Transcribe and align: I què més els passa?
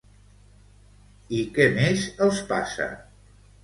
I 1.41 1.43
què 1.59 1.69
més 1.79 2.09
els 2.29 2.45
passa? 2.53 2.93